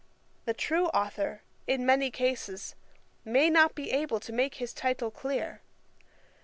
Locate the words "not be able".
3.51-4.19